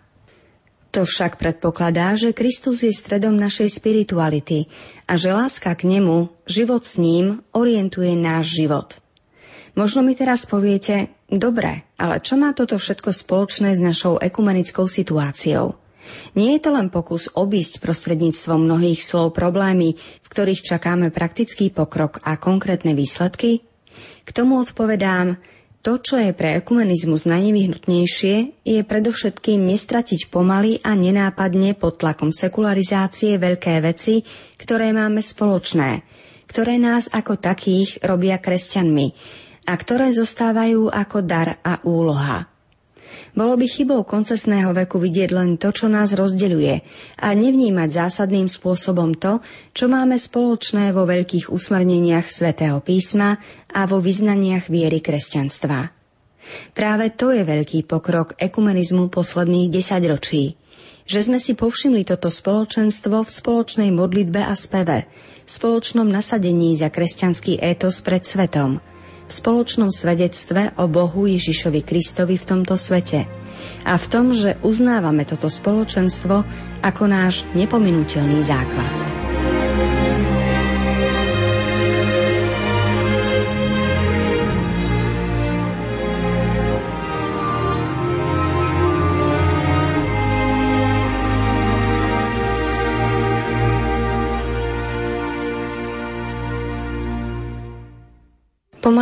[0.93, 4.69] To však predpokladá, že Kristus je stredom našej spirituality
[5.09, 9.01] a že láska k nemu, život s ním, orientuje náš život.
[9.77, 15.77] Možno mi teraz poviete, dobre, ale čo má toto všetko spoločné s našou ekumenickou situáciou?
[16.39, 22.21] Nie je to len pokus obísť prostredníctvom mnohých slov problémy, v ktorých čakáme praktický pokrok
[22.25, 23.65] a konkrétne výsledky?
[24.27, 25.39] K tomu odpovedám,
[25.87, 33.39] to, čo je pre ekumenizmus najnevyhnutnejšie, je predovšetkým nestratiť pomaly a nenápadne pod tlakom sekularizácie
[33.39, 34.27] veľké veci,
[34.59, 36.03] ktoré máme spoločné,
[36.51, 39.07] ktoré nás ako takých robia kresťanmi
[39.71, 42.56] a ktoré zostávajú ako dar a úloha.
[43.37, 46.75] Bolo by chybou koncesného veku vidieť len to, čo nás rozdeľuje
[47.21, 49.45] a nevnímať zásadným spôsobom to,
[49.77, 53.37] čo máme spoločné vo veľkých usmerneniach svätého písma
[53.73, 55.93] a vo vyznaniach viery kresťanstva.
[56.73, 60.45] Práve to je veľký pokrok ekumenizmu posledných desaťročí,
[61.07, 65.07] že sme si povšimli toto spoločenstvo v spoločnej modlitbe a speve,
[65.47, 68.79] v spoločnom nasadení za kresťanský étos pred svetom–
[69.27, 73.27] v spoločnom svedectve o Bohu Ježišovi Kristovi v tomto svete
[73.83, 76.47] a v tom, že uznávame toto spoločenstvo
[76.83, 79.26] ako náš nepominutelný základ.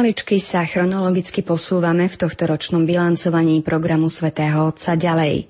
[0.04, 5.48] Pomaličky sa chronologicky posúvame v tohto ročnom bilancovaní programu svätého Otca ďalej.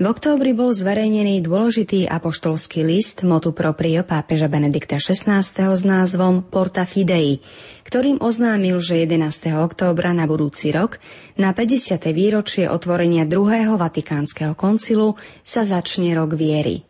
[0.00, 5.44] V októbri bol zverejnený dôležitý apoštolský list motu proprio pápeža Benedikta XVI.
[5.44, 7.44] s názvom Porta Fidei,
[7.84, 9.60] ktorým oznámil, že 11.
[9.60, 10.96] októbra na budúci rok,
[11.36, 12.00] na 50.
[12.16, 16.80] výročie otvorenia druhého vatikánskeho koncilu, sa začne rok viery.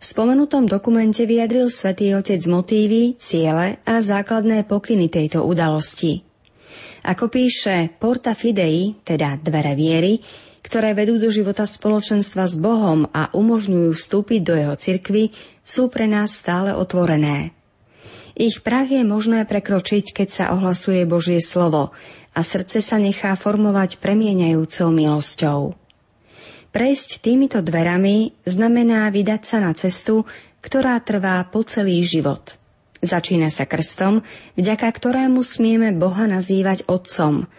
[0.00, 6.24] V spomenutom dokumente vyjadril svätý Otec motívy, ciele a základné pokyny tejto udalosti.
[7.04, 10.24] Ako píše Porta Fidei, teda dvere viery,
[10.64, 16.08] ktoré vedú do života spoločenstva s Bohom a umožňujú vstúpiť do jeho cirkvy, sú pre
[16.08, 17.52] nás stále otvorené.
[18.40, 21.92] Ich prach je možné prekročiť, keď sa ohlasuje Božie slovo
[22.32, 25.79] a srdce sa nechá formovať premieňajúcou milosťou.
[26.70, 30.22] Prejsť týmito dverami znamená vydať sa na cestu,
[30.62, 32.54] ktorá trvá po celý život.
[33.02, 34.22] Začína sa krstom,
[34.54, 37.50] vďaka ktorému smieme Boha nazývať Otcom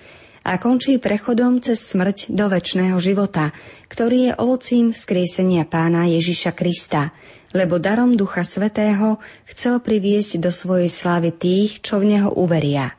[0.41, 3.51] a končí prechodom cez smrť do väčšného života,
[3.91, 7.11] ktorý je ovocím vzkriesenia pána Ježiša Krista,
[7.51, 9.19] lebo darom Ducha Svetého
[9.51, 12.95] chcel priviesť do svojej slávy tých, čo v Neho uveria.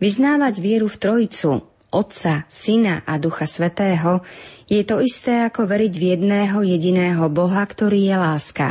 [0.00, 4.26] Vyznávať vieru v Trojicu, Otca, Syna a Ducha Svetého
[4.66, 8.68] je to isté ako veriť v jedného jediného Boha, ktorý je láska.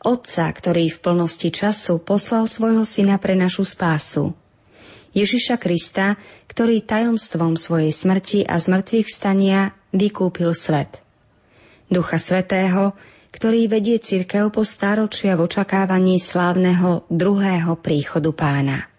[0.00, 4.32] Otca, ktorý v plnosti času poslal svojho syna pre našu spásu.
[5.12, 6.16] Ježiša Krista,
[6.48, 11.02] ktorý tajomstvom svojej smrti a zmrtvých stania vykúpil svet.
[11.88, 12.96] Ducha Svetého,
[13.34, 18.97] ktorý vedie církev po stáročia v očakávaní slávneho druhého príchodu pána.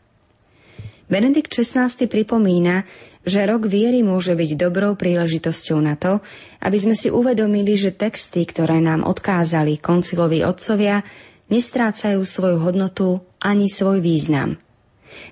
[1.09, 2.85] Benedikt XVI pripomína,
[3.25, 6.21] že rok viery môže byť dobrou príležitosťou na to,
[6.61, 11.01] aby sme si uvedomili, že texty, ktoré nám odkázali konciloví otcovia,
[11.49, 14.61] nestrácajú svoju hodnotu ani svoj význam.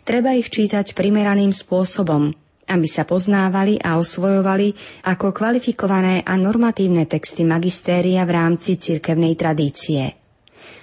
[0.02, 2.34] Treba ich čítať primeraným spôsobom,
[2.68, 4.74] aby sa poznávali a osvojovali
[5.08, 10.27] ako kvalifikované a normatívne texty magistéria v rámci cirkevnej tradície.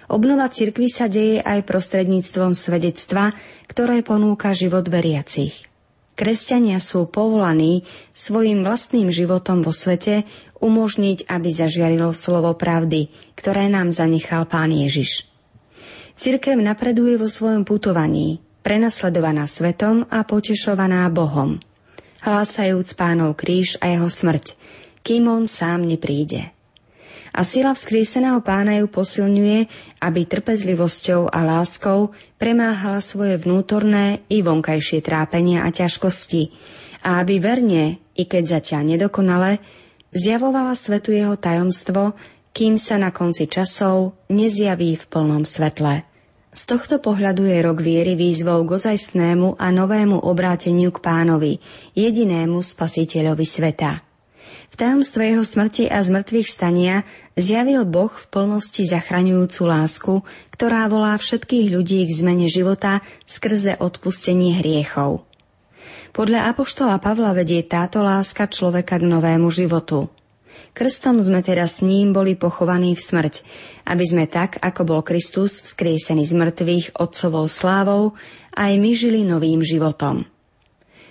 [0.09, 3.33] Obnova cirkvy sa deje aj prostredníctvom svedectva,
[3.65, 5.65] ktoré ponúka život veriacich.
[6.15, 7.83] Kresťania sú povolaní
[8.15, 10.23] svojim vlastným životom vo svete
[10.63, 15.27] umožniť, aby zažiarilo slovo pravdy, ktoré nám zanechal Pán Ježiš.
[16.15, 21.59] Cirkev napreduje vo svojom putovaní, prenasledovaná svetom a potešovaná Bohom,
[22.23, 24.55] hlásajúc pánov kríž a jeho smrť,
[25.03, 26.54] kým on sám nepríde
[27.35, 29.67] a sila vzkríseného pána ju posilňuje,
[29.99, 36.55] aby trpezlivosťou a láskou premáhala svoje vnútorné i vonkajšie trápenia a ťažkosti
[37.05, 39.59] a aby verne, i keď zatiaľ nedokonale,
[40.15, 42.15] zjavovala svetu jeho tajomstvo,
[42.55, 46.07] kým sa na konci časov nezjaví v plnom svetle.
[46.55, 51.59] Z tohto pohľadu je rok viery výzvou k ozajstnému a novému obráteniu k pánovi,
[51.99, 54.14] jedinému spasiteľovi sveta.
[54.75, 57.07] V tajomstve jeho smrti a zmrtvých stania
[57.39, 60.15] zjavil Boh v plnosti zachraňujúcu lásku,
[60.51, 65.23] ktorá volá všetkých ľudí k zmene života skrze odpustenie hriechov.
[66.11, 70.11] Podľa Apoštola Pavla vedie táto láska človeka k novému životu.
[70.75, 73.47] Krstom sme teda s ním boli pochovaní v smrť,
[73.87, 78.19] aby sme tak, ako bol Kristus vzkriesený z mŕtvych otcovou slávou,
[78.59, 80.34] aj my žili novým životom.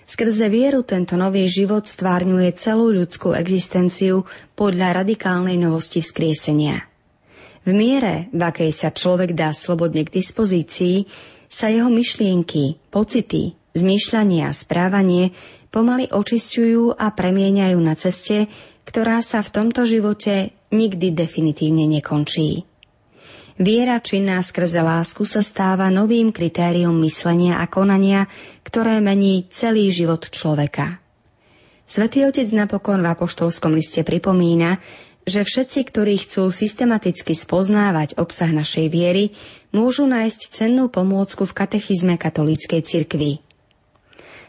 [0.04, 6.84] Skrze vieru tento nový život stvárňuje celú ľudskú existenciu podľa radikálnej novosti vzkriesenia.
[7.64, 11.08] V miere, v akej sa človek dá slobodne k dispozícii,
[11.47, 15.32] sa jeho myšlienky, pocity, zmýšľanie a správanie
[15.72, 18.51] pomaly očisťujú a premieňajú na ceste,
[18.84, 22.68] ktorá sa v tomto živote nikdy definitívne nekončí.
[23.54, 28.26] Viera činná skrze lásku sa stáva novým kritériom myslenia a konania,
[28.66, 30.97] ktoré mení celý život človeka.
[31.86, 34.82] Svetý Otec napokon v apoštolskom liste pripomína,
[35.30, 39.38] že všetci, ktorí chcú systematicky spoznávať obsah našej viery,
[39.70, 43.38] môžu nájsť cennú pomôcku v katechizme katolíckej cirkvi.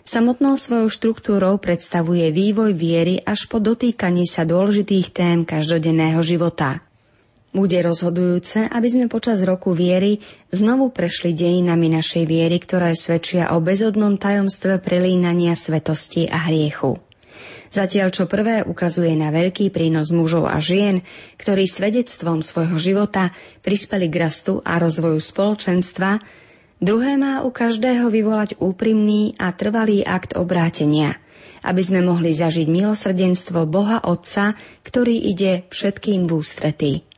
[0.01, 6.81] Samotnou svojou štruktúrou predstavuje vývoj viery až po dotýkanie sa dôležitých tém každodenného života–
[7.55, 10.19] bude rozhodujúce, aby sme počas roku viery
[10.51, 16.99] znovu prešli dejinami našej viery, ktoré svedčia o bezodnom tajomstve prelínania svetosti a hriechu.
[17.71, 21.03] Zatiaľ čo prvé ukazuje na veľký prínos mužov a žien,
[21.39, 23.35] ktorí svedectvom svojho života
[23.67, 26.23] prispeli k rastu a rozvoju spoločenstva,
[26.79, 31.19] druhé má u každého vyvolať úprimný a trvalý akt obrátenia,
[31.67, 34.55] aby sme mohli zažiť milosrdenstvo Boha Otca,
[34.87, 37.14] ktorý ide všetkým v ústretí.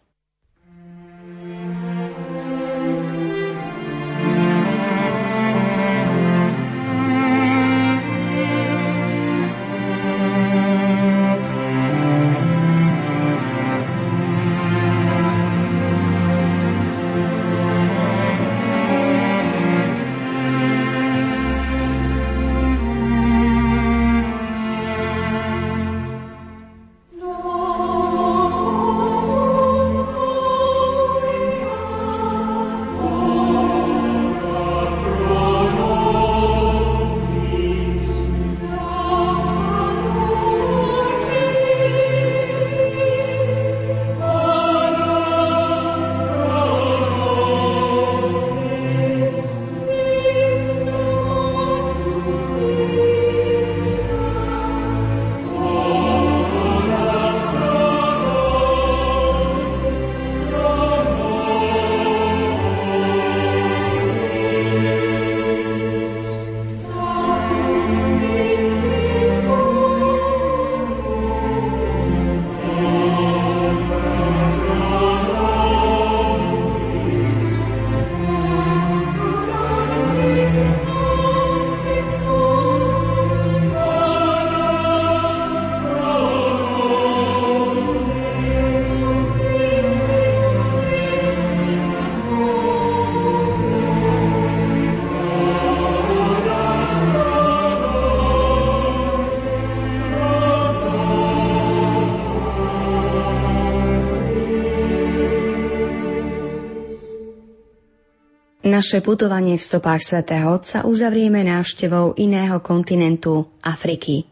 [108.77, 114.29] Naše putovanie v stopách svätého Otca uzavrieme návštevou iného kontinentu Afriky.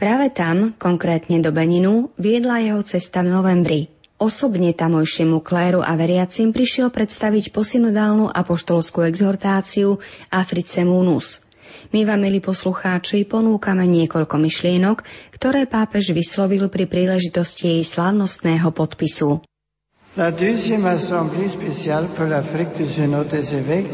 [0.00, 3.92] Práve tam, konkrétne do Beninu, viedla jeho cesta v novembri.
[4.16, 10.00] Osobne tamojšiemu kléru a veriacim prišiel predstaviť posynodálnu apoštolskú exhortáciu
[10.32, 11.44] Africe Munus.
[11.92, 15.04] My vám, milí poslucháči, ponúkame niekoľko myšlienok,
[15.36, 19.44] ktoré pápež vyslovil pri príležitosti jej slávnostného podpisu.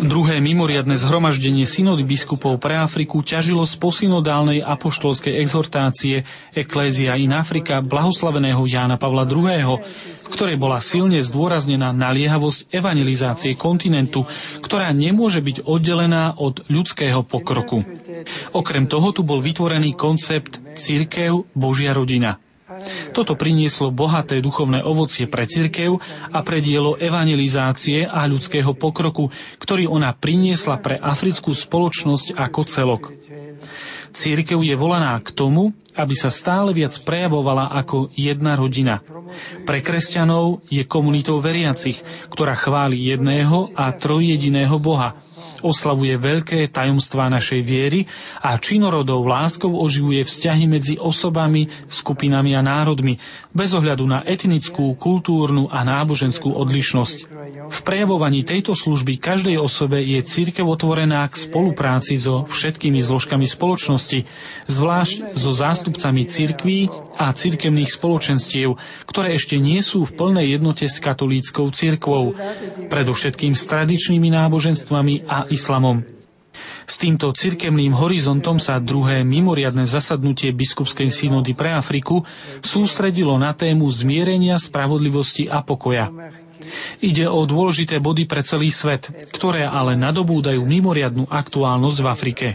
[0.05, 7.81] Druhé mimoriadne zhromaždenie synody biskupov pre Afriku ťažilo z posynodálnej apoštolskej exhortácie Ecclesia in Africa
[7.81, 14.29] blahoslaveného Jána Pavla II., v ktorej bola silne zdôraznená naliehavosť evangelizácie kontinentu,
[14.61, 17.81] ktorá nemôže byť oddelená od ľudského pokroku.
[18.53, 22.37] Okrem toho tu bol vytvorený koncept Církev Božia rodina–
[23.11, 25.99] toto prinieslo bohaté duchovné ovocie pre cirkev
[26.31, 33.03] a pre dielo evangelizácie a ľudského pokroku, ktorý ona priniesla pre africkú spoločnosť ako celok.
[34.11, 39.03] Církev je volaná k tomu, aby sa stále viac prejavovala ako jedna rodina.
[39.63, 45.15] Pre kresťanov je komunitou veriacich, ktorá chváli jedného a trojjediného Boha–
[45.63, 48.09] oslavuje veľké tajomstvá našej viery
[48.41, 53.17] a činorodou láskou oživuje vzťahy medzi osobami, skupinami a národmi,
[53.51, 57.19] bez ohľadu na etnickú, kultúrnu a náboženskú odlišnosť.
[57.71, 64.27] V prejavovaní tejto služby každej osobe je církev otvorená k spolupráci so všetkými zložkami spoločnosti,
[64.71, 71.03] zvlášť so zástupcami cirkví a cirkevných spoločenstiev, ktoré ešte nie sú v plnej jednote s
[71.03, 72.35] katolíckou cirkvou,
[72.91, 76.03] predovšetkým s tradičnými náboženstvami a islamom.
[76.91, 82.27] S týmto cirkevným horizontom sa druhé mimoriadne zasadnutie biskupskej synody pre Afriku
[82.67, 86.11] sústredilo na tému zmierenia, spravodlivosti a pokoja.
[86.99, 92.49] Ide o dôležité body pre celý svet, ktoré ale nadobúdajú mimoriadnú aktuálnosť v Afrike.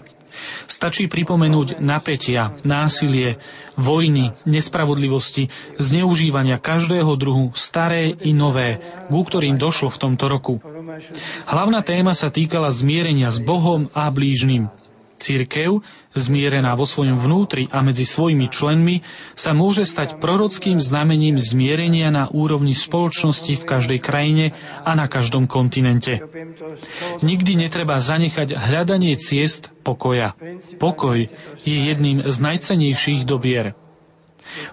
[0.68, 3.40] Stačí pripomenúť napätia, násilie,
[3.80, 5.48] vojny, nespravodlivosti,
[5.80, 10.60] zneužívania každého druhu, staré i nové, ku ktorým došlo v tomto roku.
[11.46, 14.72] Hlavná téma sa týkala zmierenia s Bohom a blížnym.
[15.16, 15.80] Církev,
[16.12, 19.00] zmierená vo svojom vnútri a medzi svojimi členmi,
[19.32, 24.46] sa môže stať prorockým znamením zmierenia na úrovni spoločnosti v každej krajine
[24.84, 26.20] a na každom kontinente.
[27.24, 30.36] Nikdy netreba zanechať hľadanie ciest pokoja.
[30.84, 31.32] Pokoj
[31.64, 33.72] je jedným z najcenejších dobier.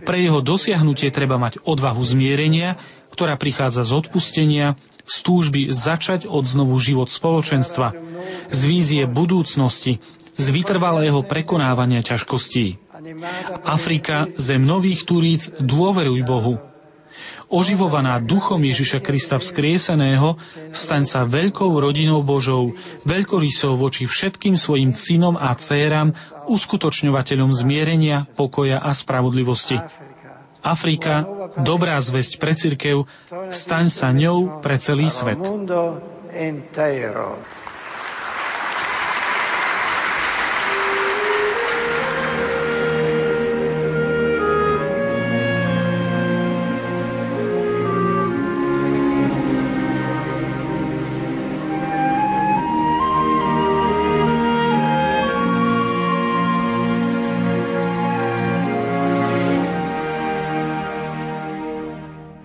[0.03, 2.79] Pre jeho dosiahnutie treba mať odvahu zmierenia,
[3.15, 4.75] ktorá prichádza z odpustenia,
[5.07, 7.95] z túžby začať od znovu život spoločenstva,
[8.51, 9.99] z vízie budúcnosti,
[10.39, 12.81] z vytrvalého prekonávania ťažkostí.
[13.67, 16.55] Afrika, zem nových turíc, dôveruj Bohu.
[17.53, 20.41] Oživovaná duchom Ježiša Krista vzkrieseného,
[20.73, 22.73] staň sa veľkou rodinou Božou,
[23.05, 26.17] veľkorysou voči všetkým svojim synom a dcéram,
[26.49, 29.85] uskutočňovateľom zmierenia, pokoja a spravodlivosti.
[30.63, 31.27] Afrika,
[31.59, 33.05] dobrá zväzť pre cirkev,
[33.51, 35.43] staň sa ňou pre celý svet.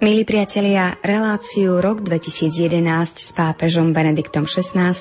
[0.08, 2.80] Milí priatelia, reláciu rok 2011
[3.20, 4.96] s pápežom Benediktom XVI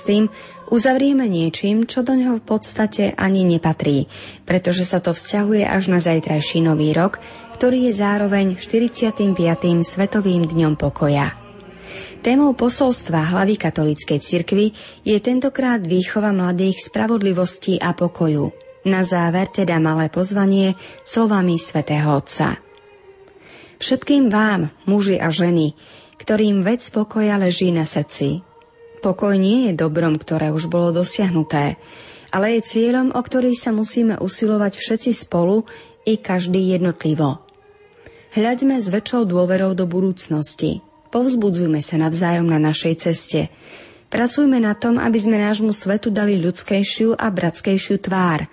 [0.67, 4.11] uzavrieme niečím, čo do neho v podstate ani nepatrí,
[4.43, 7.23] pretože sa to vzťahuje až na zajtrajší nový rok,
[7.55, 9.31] ktorý je zároveň 45.
[9.87, 11.39] Svetovým dňom pokoja.
[12.27, 14.75] Témou posolstva hlavy katolíckej cirkvi
[15.07, 18.51] je tentokrát výchova mladých spravodlivosti a pokoju.
[18.91, 20.75] Na záver teda malé pozvanie
[21.07, 22.66] slovami svätého Otca.
[23.77, 25.77] Všetkým vám, muži a ženy,
[26.17, 28.41] ktorým vec pokoja leží na srdci.
[29.05, 31.77] Pokoj nie je dobrom, ktoré už bolo dosiahnuté,
[32.33, 35.69] ale je cieľom, o ktorý sa musíme usilovať všetci spolu
[36.09, 37.45] i každý jednotlivo.
[38.37, 40.85] Hľaďme s väčšou dôverou do budúcnosti.
[41.09, 43.49] Povzbudzujme sa navzájom na našej ceste.
[44.13, 48.45] Pracujme na tom, aby sme nášmu svetu dali ľudskejšiu a bratskejšiu tvár.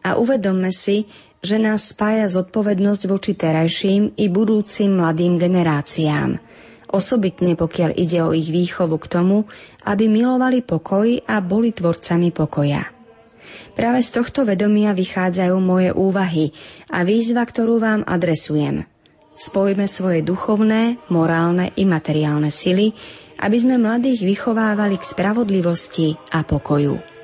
[0.00, 1.08] A uvedomme si,
[1.40, 6.36] že nás spája zodpovednosť voči terajším i budúcim mladým generáciám.
[6.90, 9.48] Osobitne pokiaľ ide o ich výchovu k tomu,
[9.86, 12.82] aby milovali pokoj a boli tvorcami pokoja.
[13.72, 16.52] Práve z tohto vedomia vychádzajú moje úvahy
[16.90, 18.84] a výzva, ktorú vám adresujem.
[19.40, 22.92] Spojme svoje duchovné, morálne i materiálne sily,
[23.40, 27.19] aby sme mladých vychovávali k spravodlivosti a pokoju.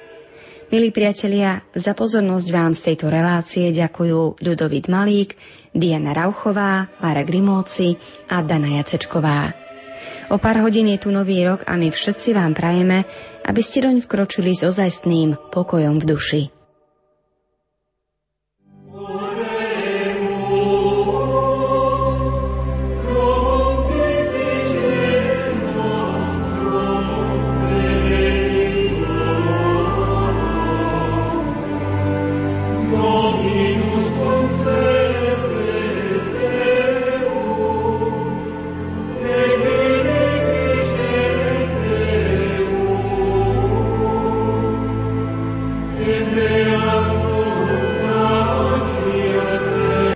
[0.67, 5.39] Milí priatelia, za pozornosť vám z tejto relácie ďakujú Ľudovit Malík,
[5.71, 7.95] Diana Rauchová, Mára Grimóci
[8.27, 9.55] a Dana Jacečková.
[10.35, 13.07] O pár hodín je tu nový rok a my všetci vám prajeme,
[13.47, 16.56] aby ste doň vkročili s ozajstným pokojom v duši.